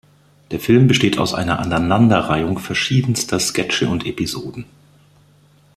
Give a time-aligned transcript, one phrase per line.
[0.49, 4.65] Der Film besteht aus einer Aneinanderreihung verschiedenster Sketche und Episoden.